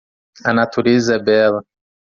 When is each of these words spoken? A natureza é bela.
A 0.43 0.51
natureza 0.51 1.13
é 1.15 1.19
bela. 1.19 1.63